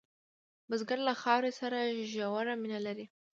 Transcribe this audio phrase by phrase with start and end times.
[0.69, 1.79] بزګر له خاورې سره
[2.11, 3.05] ژوره مینه لري